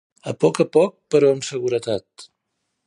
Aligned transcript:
A 0.29 0.31
poc 0.43 0.61
a 0.65 0.67
poc 0.77 0.95
però 1.15 1.31
amb 1.35 1.47
seguretat. 1.51 2.29